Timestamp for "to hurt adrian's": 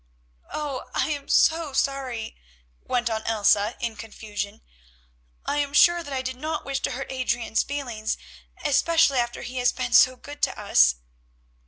6.79-7.61